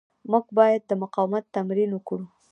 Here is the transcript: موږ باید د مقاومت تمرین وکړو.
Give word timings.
موږ 0.31 0.45
باید 0.57 0.81
د 0.85 0.91
مقاومت 1.03 1.43
تمرین 1.55 1.89
وکړو. 1.93 2.25